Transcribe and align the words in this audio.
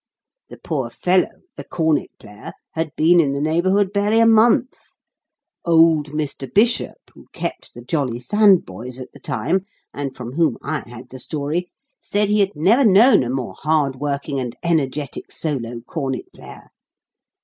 The 0.49 0.57
poor 0.57 0.89
fellow, 0.89 1.29
the 1.57 1.63
cornet 1.63 2.09
player, 2.19 2.53
had 2.71 2.89
been 2.97 3.19
in 3.19 3.33
the 3.33 3.39
neighbourhood 3.39 3.93
barely 3.93 4.19
a 4.19 4.25
month. 4.25 4.75
Old 5.63 6.09
Mr. 6.09 6.51
Bishop, 6.51 6.97
who 7.13 7.27
kept 7.33 7.75
the 7.75 7.83
'Jolly 7.83 8.19
Sand 8.19 8.65
Boys' 8.65 8.97
at 8.99 9.11
the 9.11 9.19
time, 9.19 9.63
and 9.93 10.15
from 10.17 10.31
whom 10.31 10.57
I 10.63 10.79
had 10.89 11.09
the 11.09 11.19
story, 11.19 11.69
said 12.01 12.29
he 12.29 12.39
had 12.39 12.55
never 12.55 12.83
known 12.83 13.21
a 13.21 13.29
more 13.29 13.53
hard 13.59 13.95
working 13.97 14.39
and 14.39 14.55
energetic 14.63 15.31
solo 15.31 15.81
cornet 15.81 16.33
player. 16.33 16.69